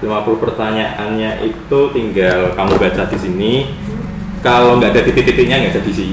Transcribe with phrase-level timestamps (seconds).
[0.00, 3.52] 50 pertanyaannya itu tinggal kamu baca di sini.
[4.44, 6.06] Kalau nggak ada titik-titiknya nggak bisa diisi.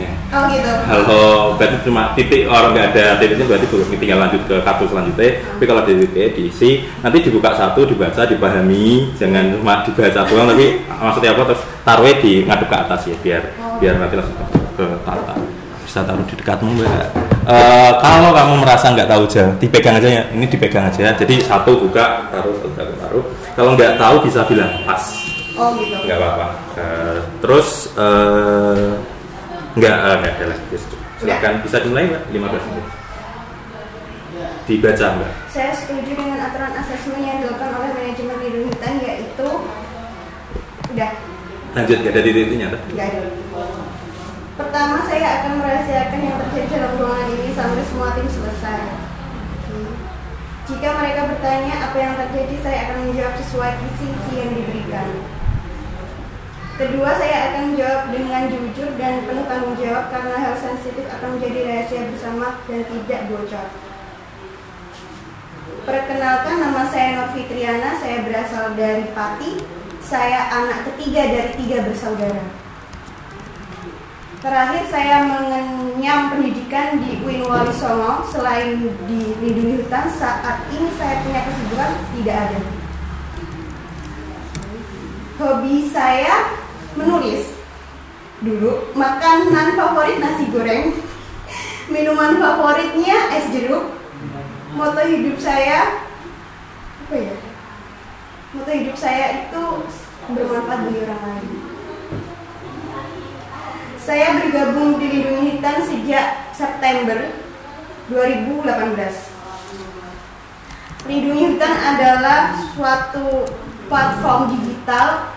[0.00, 0.12] Ya.
[0.32, 0.72] Oh gitu.
[0.88, 1.26] Kalau
[1.60, 5.30] berarti cuma titik orang nggak ada titiknya berarti belum tinggal lanjut ke kartu selanjutnya.
[5.42, 10.46] Tapi kalau ada titiknya diisi, nanti dibuka satu, dibaca, dipahami, jangan cuma dibaca doang.
[10.48, 13.42] tapi maksudnya apa terus taruhnya di ngadep ke atas ya biar
[13.80, 14.44] biar nanti langsung ke,
[14.76, 15.34] ke tata.
[15.84, 17.29] Bisa taruh di dekatmu mbak.
[17.40, 20.22] Eh, kalau kamu merasa nggak tahu aja, dipegang aja ya.
[20.28, 21.16] Ini dipegang aja.
[21.16, 23.24] Jadi satu buka, taruh, satu taruh, taruh.
[23.56, 25.00] Kalau nggak tahu bisa bilang pas.
[25.56, 25.96] Oh gitu.
[26.04, 26.46] nggak apa-apa.
[26.76, 28.92] Eh, terus eh,
[29.72, 30.76] nggak eh, nggak ada lagi.
[31.20, 31.52] Silakan.
[31.64, 32.86] Bisa dimulai mbak 15 menit.
[34.68, 39.48] Dibaca mbak Saya setuju dengan aturan asesmen yang dilakukan oleh manajemen lindung hutan yaitu
[40.92, 41.10] udah.
[41.72, 43.20] Lanjut nggak ada titik-titiknya nggak ada.
[44.58, 48.82] Pertama saya akan merahasiakan yang terjadi dalam ruangan ini sampai semua tim selesai.
[50.70, 55.08] Jika mereka bertanya apa yang terjadi, saya akan menjawab sesuai isi-isi yang diberikan.
[56.78, 61.58] Kedua, saya akan menjawab dengan jujur dan penuh tanggung jawab karena hal sensitif akan menjadi
[61.66, 63.68] rahasia bersama dan tidak bocor.
[65.84, 69.50] Perkenalkan nama saya Novi Triana, saya berasal dari Pati.
[70.00, 72.59] Saya anak ketiga dari tiga bersaudara.
[74.40, 81.20] Terakhir saya mengenyam pendidikan di UIN Wali Songo selain di lindungi hutan saat ini saya
[81.20, 82.60] punya kesibukan tidak ada.
[85.36, 86.56] Hobi saya
[86.96, 87.52] menulis.
[88.40, 90.96] Dulu makanan favorit nasi goreng,
[91.92, 93.92] minuman favoritnya es jeruk.
[94.72, 96.00] Moto hidup saya
[97.04, 97.36] apa ya?
[98.56, 99.84] Moto hidup saya itu
[100.32, 101.29] bermanfaat bagi orang lain.
[104.10, 107.30] Saya bergabung di Lindungi Hitan sejak September
[108.10, 109.06] 2018.
[111.06, 113.46] Lindungi Hutan adalah suatu
[113.86, 115.30] platform digital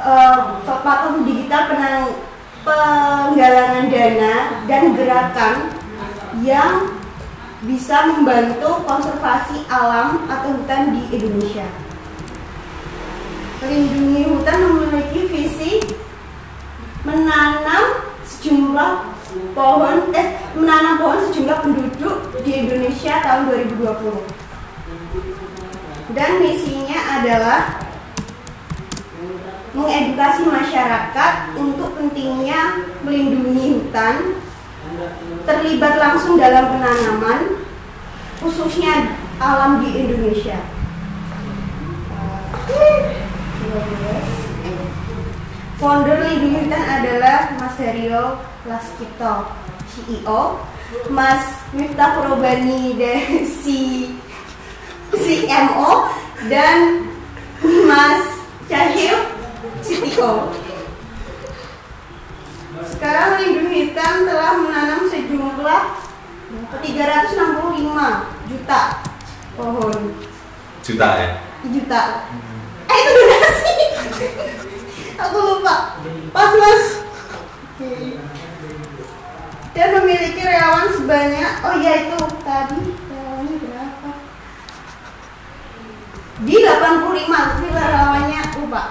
[0.00, 2.16] eh, platform digital penang,
[2.64, 4.34] penggalangan dana
[4.64, 5.54] dan gerakan
[6.40, 6.88] yang
[7.60, 11.68] bisa membantu konservasi alam atau hutan di Indonesia
[14.32, 15.72] Hutan memiliki visi
[17.08, 18.92] menanam sejumlah
[19.68, 27.76] pohon eh menanam pohon sejumlah penduduk di Indonesia tahun 2020 dan misinya adalah
[29.76, 34.40] mengedukasi masyarakat untuk pentingnya melindungi hutan
[35.44, 37.60] terlibat langsung dalam penanaman
[38.40, 40.64] khususnya alam di Indonesia
[45.78, 49.46] Founder Lindungi Hutan adalah Mas Haryo Laskito,
[49.86, 50.58] CEO,
[51.06, 54.10] Mas Miftah Probani dari si
[55.14, 56.10] CMO
[56.50, 57.06] dan
[57.86, 58.26] Mas
[58.66, 59.22] Cahil
[59.78, 60.50] CTO.
[62.82, 65.82] Sekarang Lindungi Hutan telah menanam sejumlah
[66.82, 68.80] 365 juta
[69.54, 69.94] pohon
[70.82, 71.30] juta ya
[71.70, 72.02] juta.
[75.18, 75.98] Aku lupa.
[76.30, 76.84] Pas mas.
[79.74, 81.52] Dan memiliki relawan sebanyak.
[81.66, 84.10] Oh iya itu tadi relawannya berapa?
[86.46, 88.82] Di 85 tapi relawannya lupa.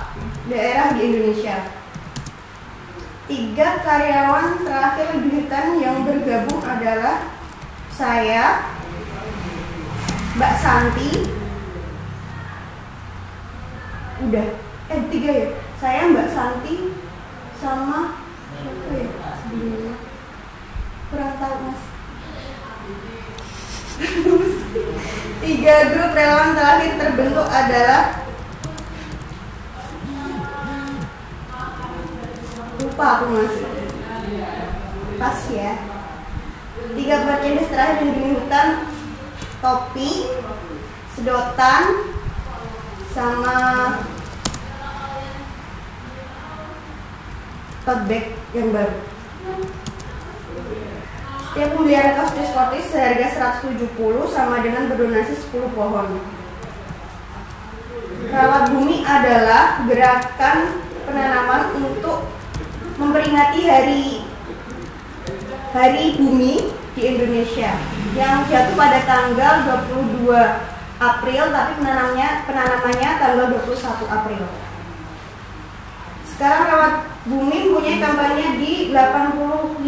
[0.48, 1.58] Daerah di Indonesia.
[3.28, 7.28] Tiga karyawan terakhir di hutan yang bergabung adalah
[7.92, 8.72] saya,
[10.40, 11.28] Mbak Santi,
[14.24, 14.48] udah
[14.88, 16.76] eh tiga ya saya Mbak Santi
[17.62, 18.18] sama
[18.50, 19.10] siapa ya?
[19.46, 19.96] Sebelumnya
[21.14, 21.82] kurang tahu mas.
[25.46, 28.26] Tiga grup relawan terakhir terbentuk adalah
[32.82, 33.56] lupa aku mas.
[35.22, 35.74] Pas ya.
[36.98, 38.68] Tiga merchandise terakhir yang di hutan
[39.62, 40.10] topi
[41.14, 41.84] sedotan
[43.14, 43.58] sama
[47.88, 49.00] tote bag yang baru.
[51.48, 53.96] Setiap pembelian kaos diskotis seharga 170
[54.28, 56.20] sama dengan berdonasi 10 pohon.
[58.28, 62.28] Rawat bumi adalah gerakan penanaman untuk
[63.00, 64.28] memperingati hari
[65.72, 67.72] Hari Bumi di Indonesia
[68.20, 70.28] yang jatuh pada tanggal 22
[70.98, 74.67] April tapi penanamnya penanamannya tanggal 21 April.
[76.38, 76.94] Sekarang rawat
[77.26, 79.82] bumi punya kampanye di 85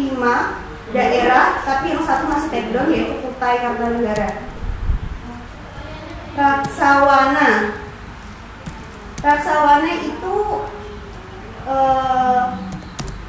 [0.90, 4.50] daerah tapi yang satu masih take yaitu Kutai Kartanegara.
[6.34, 7.78] Raksawana
[9.22, 10.34] Karsawana itu
[11.70, 12.44] eh,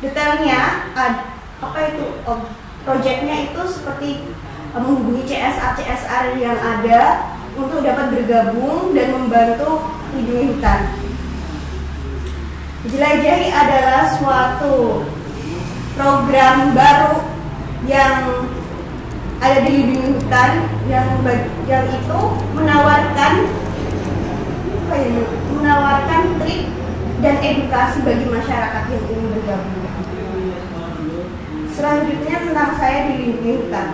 [0.01, 1.29] detailnya ad-
[1.61, 2.49] apa itu oh,
[2.81, 4.33] proyeknya itu seperti
[4.73, 11.00] eh, menghubungi CSR CSR yang ada untuk dapat bergabung dan membantu lindungi hutan.
[12.91, 15.07] Jelajahi adalah suatu
[15.95, 17.23] program baru
[17.87, 18.51] yang
[19.39, 21.07] ada di lindungi hutan yang
[21.71, 22.21] yang itu
[22.51, 23.33] menawarkan
[24.91, 25.23] apa ya,
[25.55, 26.67] menawarkan trik
[27.23, 29.87] dan edukasi bagi masyarakat yang ingin bergabung.
[31.71, 33.87] Selanjutnya tentang saya di lindungi hutan.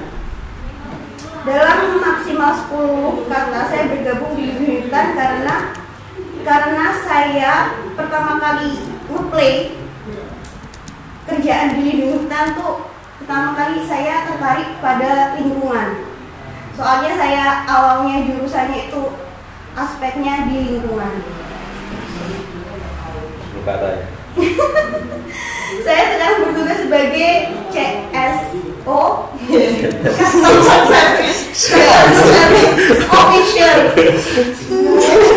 [1.46, 5.86] Dalam maksimal 10 kata saya bergabung di lindungi hutan karena
[6.48, 8.80] karena saya pertama kali
[9.12, 9.76] ngeplay
[11.28, 12.88] kerjaan di lindungi hutan tuh
[13.20, 16.08] pertama kali saya tertarik pada lingkungan.
[16.72, 19.04] Soalnya saya awalnya jurusannya itu
[19.76, 21.20] aspeknya di lingkungan.
[23.68, 24.08] Tanya.
[25.84, 27.32] Saya sekarang bertugas sebagai
[27.76, 29.02] CSO
[30.16, 31.52] Customer Service
[33.12, 33.78] Official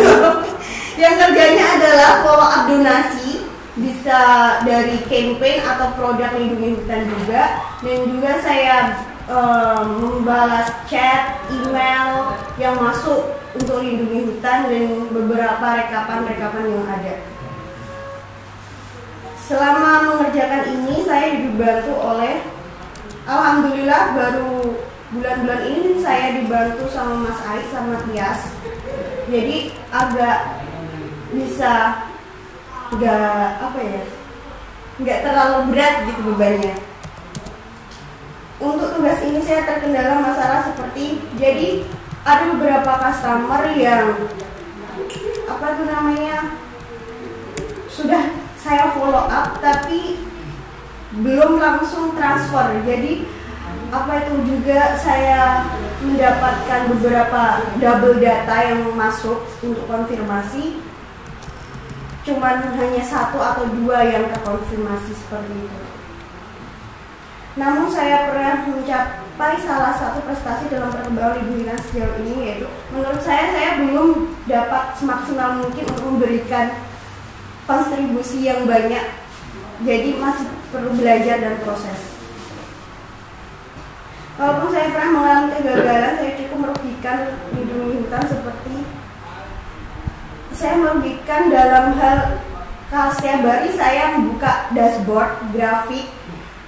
[1.00, 3.48] yang kerjanya adalah follow up donasi
[3.80, 4.20] bisa
[4.68, 7.42] dari campaign atau produk lindungi hutan juga
[7.80, 8.76] dan juga saya
[9.24, 17.14] em, membalas chat, email yang masuk untuk lindungi hutan dan beberapa rekapan-rekapan yang ada.
[19.40, 22.44] Selama mengerjakan ini saya dibantu oleh
[23.24, 24.76] Alhamdulillah baru
[25.10, 28.52] bulan-bulan ini saya dibantu sama Mas Aik sama Tias.
[29.30, 30.59] Jadi agak
[31.30, 32.04] bisa
[32.90, 34.02] nggak apa ya
[35.00, 36.74] nggak terlalu berat gitu bebannya.
[38.60, 41.88] Untuk tugas ini saya terkendala masalah seperti jadi
[42.28, 44.28] ada beberapa customer yang
[45.48, 46.36] apa itu namanya
[47.88, 48.22] sudah
[48.60, 50.20] saya follow up tapi
[51.24, 53.24] belum langsung transfer jadi
[53.90, 55.66] apa itu juga saya
[56.04, 60.78] mendapatkan beberapa double data yang masuk untuk konfirmasi
[62.20, 65.80] cuman hanya satu atau dua yang terkonfirmasi seperti itu.
[67.58, 73.50] Namun saya pernah mencapai salah satu prestasi dalam perkembangan lingkungan sejauh ini yaitu menurut saya
[73.50, 76.76] saya belum dapat semaksimal mungkin untuk memberikan
[77.64, 79.16] kontribusi yang banyak.
[79.80, 82.20] Jadi masih perlu belajar dan proses.
[84.36, 87.18] Walaupun saya pernah mengalami kegagalan saya cukup merugikan
[87.52, 88.74] lindungi hutan seperti
[90.60, 92.36] saya merugikan dalam hal
[92.92, 96.12] kalau setiap hari saya membuka dashboard grafik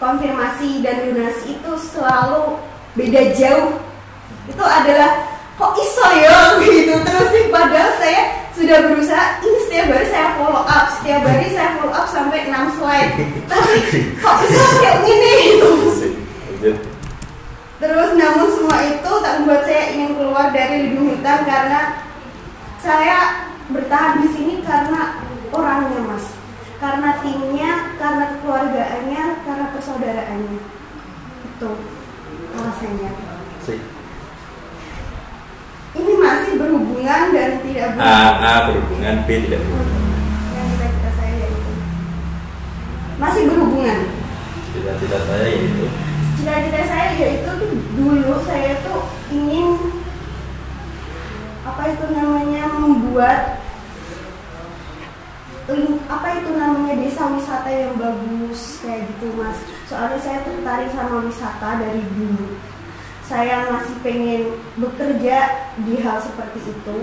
[0.00, 2.56] konfirmasi dan donasi itu selalu
[2.97, 3.77] beda jauh.
[4.49, 5.29] Itu adalah
[5.61, 6.94] kok iso ya gitu?
[7.05, 8.21] Terus sih padahal saya
[8.56, 9.44] sudah berusaha.
[9.44, 10.87] Ini setiap hari saya follow up.
[10.97, 13.12] Setiap hari saya follow up sampai 6 slide.
[13.50, 13.75] Tapi
[14.17, 15.35] kok bisa kayak gini?
[15.61, 15.73] Gitu
[17.83, 21.99] terus namun semua itu tak membuat saya ingin keluar dari lindung hutan karena
[22.79, 26.26] saya bertahan di sini karena orangnya mas.
[26.82, 30.60] Karena timnya karena kekeluargaannya karena persaudaraannya.
[31.46, 31.70] Itu
[32.52, 33.10] alasannya.
[33.62, 33.76] Si.
[35.92, 38.40] ini masih berhubungan dan tidak A, berhubungan.
[38.42, 40.10] A berhubungan, B tidak berhubungan.
[40.56, 41.72] yang cita-cita saya yaitu.
[43.20, 43.98] Masih berhubungan?
[44.72, 45.84] Cita-cita saya yaitu?
[46.41, 47.50] Cita-cita saya yaitu
[47.94, 49.79] dulu saya tuh ingin
[51.62, 53.61] apa itu namanya membuat
[56.08, 58.81] apa itu namanya desa wisata yang bagus?
[58.84, 59.58] Kayak gitu mas.
[59.88, 62.56] Soalnya saya tertarik sama wisata dari dulu.
[63.26, 65.38] Saya masih pengen bekerja
[65.84, 66.98] di hal seperti itu.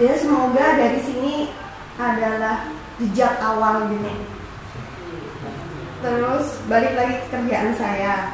[0.00, 1.34] Jadi semoga dari sini
[2.00, 4.12] adalah jejak awal gitu.
[6.02, 8.32] Terus balik lagi ke kerjaan saya.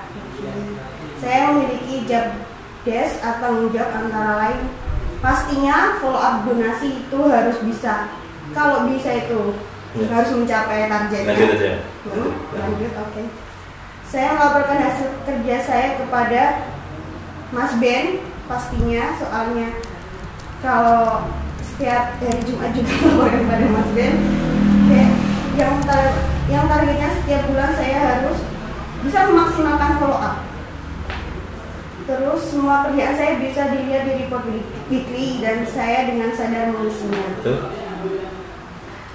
[1.18, 2.30] Saya memiliki job
[2.86, 4.62] desk atau jawab antara lain.
[5.18, 8.06] Pastinya follow up donasi itu harus bisa
[8.52, 9.54] kalau bisa itu
[9.90, 10.04] Ya.
[10.12, 11.72] harus mencapai targetnya lanjut aja.
[12.04, 13.22] Hmm, lanjut oke
[14.04, 16.42] saya melaporkan hasil kerja saya kepada
[17.48, 19.80] Mas Ben pastinya soalnya
[20.60, 21.24] kalau
[21.58, 24.12] setiap hari Jumat juga melaporkan kepada Mas Ben
[24.86, 25.10] kayak
[25.56, 28.38] yang tar- yang targetnya setiap bulan saya harus
[29.00, 30.36] bisa memaksimalkan follow up
[32.04, 34.44] terus semua kerjaan saya bisa dilihat di report
[34.88, 37.87] weekly dan saya dengan sadar mengisinya Betul.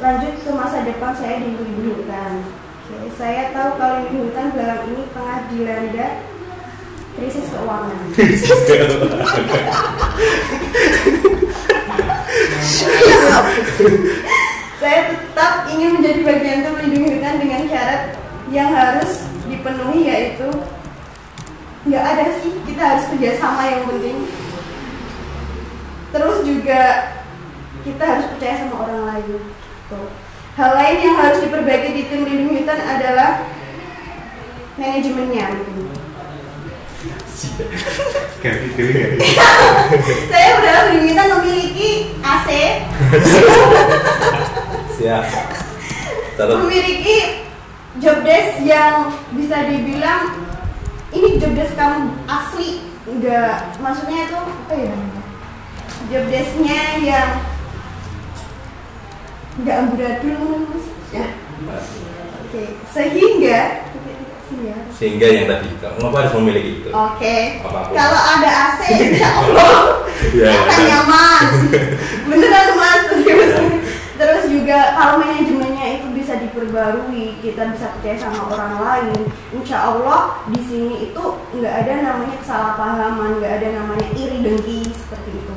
[0.04, 2.44] Lanjut ke masa depan saya di lindungi hutan.
[2.92, 6.08] Oke, saya tahu kalau lindungi hutan belakangan ini tengah dilanda
[7.16, 7.98] krisis keuangan
[16.04, 18.02] menjadi bagian tim melindungi hutan dengan syarat
[18.52, 20.52] yang harus dipenuhi yaitu
[21.88, 24.28] nggak ada sih kita harus kerjasama yang penting
[26.12, 26.82] terus juga
[27.88, 29.40] kita harus percaya sama orang lain
[29.92, 30.08] Tuh.
[30.64, 33.44] Hal lain yang harus diperbaiki di tim melindungi hutan adalah
[34.80, 35.52] manajemennya.
[37.04, 37.18] Ya.
[40.32, 42.48] saya udah kita memiliki AC
[44.96, 45.26] Siap.
[46.40, 47.44] Memiliki
[48.00, 50.48] job desk yang bisa dibilang
[51.12, 52.88] ini job desk kamu asli.
[53.04, 54.96] Enggak maksudnya itu apa ya
[56.08, 57.44] job desknya yang
[59.60, 61.26] enggak amburadul mas ya
[62.42, 63.60] oke sehingga
[64.94, 66.90] sehingga yang tadi kamu harus memiliki itu.
[66.94, 67.60] Oke.
[67.66, 67.94] Apa pun.
[67.98, 69.74] Kalau ada AC, insya Allah
[70.30, 70.88] Iya, akan iya.
[70.94, 71.46] nyaman.
[72.30, 73.52] Beneran mas, serius.
[73.58, 73.82] Iya.
[74.14, 79.22] Terus juga kalau manajemennya itu bisa diperbarui, kita bisa percaya sama orang lain.
[79.52, 81.24] Insya Allah di sini itu
[81.58, 85.56] nggak ada namanya kesalahpahaman, nggak ada namanya iri dengki seperti itu.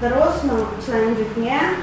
[0.00, 0.34] Terus
[0.80, 1.82] selanjutnya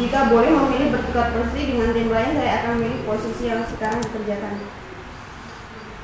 [0.00, 4.54] jika boleh memilih bertukar posisi dengan tim lain, saya akan memilih posisi yang sekarang dikerjakan.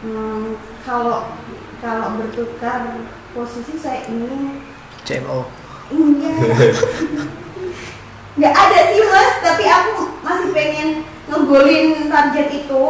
[0.04, 1.32] Hmm, kalau
[1.80, 3.00] kalau bertukar
[3.34, 4.62] posisi saya ingin
[5.02, 5.46] CMO
[5.88, 6.38] enggak
[8.38, 10.88] nggak ada sih mas tapi aku masih pengen
[11.26, 12.84] ngegolin target itu.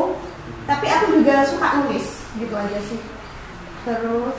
[0.69, 3.01] Tapi aku juga suka nulis gitu aja sih.
[3.89, 4.37] Terus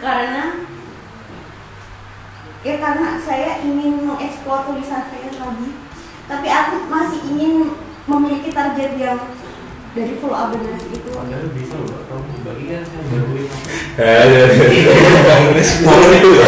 [0.00, 0.64] karena
[2.60, 5.70] ya karena saya ingin mengeksplor tulisan saya lagi
[6.28, 7.74] tapi aku masih ingin
[8.04, 9.18] memiliki target yang
[9.90, 11.10] dari full abonasi itu.
[11.10, 13.02] Padahal bisa loh, kamu bagian saya
[16.14, 16.46] itu ya.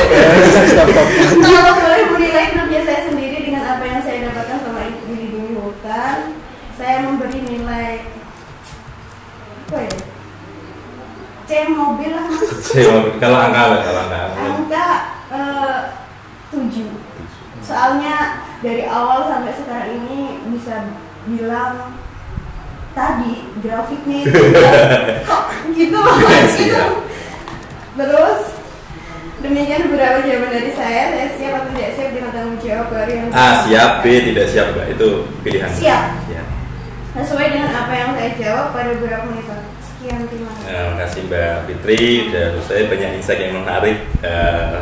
[1.42, 5.58] kalau boleh menilai kerja saya sendiri dengan apa yang saya dapatkan selama ini di dunia
[5.58, 6.38] hutan
[6.78, 8.06] saya memberi nilai
[9.66, 9.96] apa ya?
[11.42, 12.30] C mobil lah.
[12.30, 13.18] Mas Siap.
[13.18, 13.76] Kalau angka apa?
[13.82, 14.20] Kalau angka.
[14.38, 15.01] angka
[15.32, 15.80] eh,
[16.52, 16.90] tujuh
[17.62, 20.92] soalnya dari awal sampai sekarang ini bisa
[21.24, 21.94] bilang
[22.92, 24.42] tadi grafiknya itu
[25.28, 26.92] kok gitu mas gitu Siap.
[27.96, 28.40] terus
[29.42, 33.26] demikian beberapa jawaban dari saya saya siap atau tidak siap dengan tanggung jawab baru yang
[33.34, 34.86] A siap, B tidak siap enggak?
[34.94, 35.08] Itu
[35.42, 35.70] pilihan.
[35.72, 36.04] Siap.
[36.30, 36.46] Siap.
[37.12, 39.44] sesuai dengan apa yang saya jawab pada beberapa menit
[39.84, 43.98] sekian terima kasih Nah, Terima kasih Mbak Fitri dan saya banyak insight yang menarik.
[44.24, 44.80] Eh,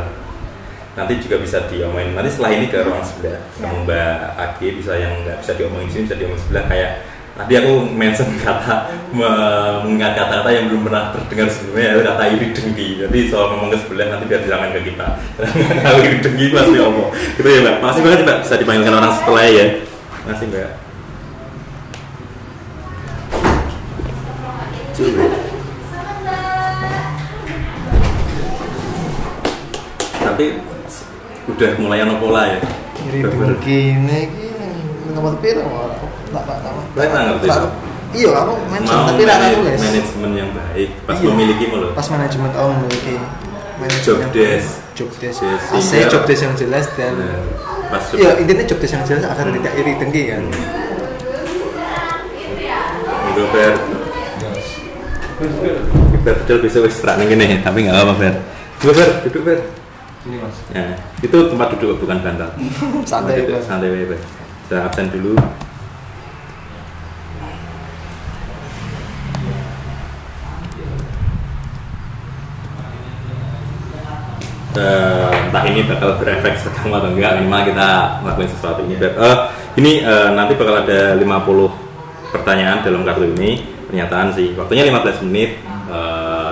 [0.90, 2.12] nanti juga bisa diomongin.
[2.12, 3.40] Nanti setelah ini ke ruang sebelah.
[3.54, 6.64] Ketemu Mbak Agi bisa yang nggak bisa diomongin di sini bisa diomongin sebelah.
[6.66, 6.90] Kayak
[7.30, 8.74] tadi aku mention kata
[9.14, 11.84] me- mengingat kata-kata yang belum pernah terdengar sebelumnya.
[11.88, 15.06] Yaitu kata iri dengki jadi soal ngomong ke sebelah nanti biar jangan ke kita.
[15.84, 17.74] Kalau iri dengki pasti omong gitu ya Mbak.
[17.80, 18.38] Makasih banget Mbak.
[18.44, 19.66] Bisa dipanggilkan orang setelah ya.
[20.26, 20.70] Makasih Mbak.
[30.20, 30.79] Tapi s-
[31.50, 32.58] udah mulai ono pola ya
[33.02, 33.54] Iri Bener.
[33.54, 34.46] begini iki
[35.10, 35.96] nomor piro ora
[36.30, 36.72] tak tak tak.
[36.94, 37.48] Baik, tak ngerti.
[38.10, 39.78] Iya, aku mention mau tapi tak manaj- tulis.
[39.80, 41.26] manajemen yang baik pas Iya.
[41.28, 43.14] memiliki mulu Pas manajemen oh memiliki
[43.76, 44.70] manajemen Job desk.
[44.92, 45.38] job desk.
[45.40, 47.42] Yes, AC sehingga- job desk yang jelas dan Bener.
[47.88, 50.42] pas Iya, intinya job desk yang jelas agar tidak iri dengki kan.
[53.20, 53.72] Monggo Ber
[56.20, 58.34] Ber betul bisa wis terak ning kene tapi nggak apa-apa Ber
[58.76, 59.58] Monggo Ber duduk Ber
[60.20, 60.56] Ini mas.
[60.76, 62.52] ya itu tempat duduk bukan bantal.
[63.10, 63.64] Santai Duduk, Ber.
[63.64, 64.20] santai Ber
[64.70, 65.34] saya absen dulu.
[74.70, 77.88] Eh, entah ini bakal berefek sedang atau enggak minimal kita
[78.22, 78.80] ngelakuin sesuatu.
[78.86, 78.94] Ini.
[79.02, 79.36] Eh,
[79.82, 81.26] ini eh, nanti bakal ada 50
[82.30, 83.66] pertanyaan dalam kartu ini.
[83.90, 84.54] Pernyataan sih.
[84.54, 85.58] Waktunya 15 menit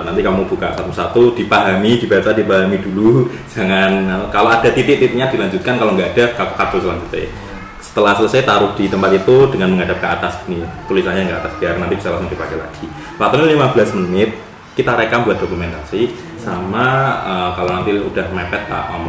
[0.09, 3.29] nanti kamu buka satu-satu dipahami dibaca dipahami dulu.
[3.47, 7.29] Jangan kalau ada titik-titiknya dilanjutkan kalau nggak ada kartu kartu selanjutnya.
[7.79, 10.33] Setelah selesai taruh di tempat itu dengan menghadap ke atas.
[10.51, 12.85] Nih tulisannya ke atas biar nanti bisa langsung dipakai lagi.
[13.15, 14.29] Waktunya 15 menit
[14.75, 16.85] kita rekam buat dokumentasi sama
[17.23, 19.07] eh, kalau nanti udah mepet tak ngomong